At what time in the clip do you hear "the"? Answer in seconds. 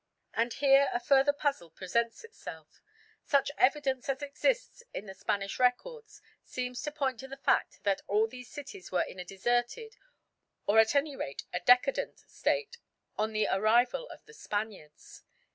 5.05-5.13, 7.27-7.37, 13.31-13.45, 14.25-14.33